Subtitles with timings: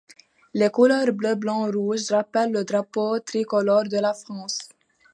[0.55, 4.57] Les couleurs bleu-blanc-rouge rappellent le drapeau tricolore de la France.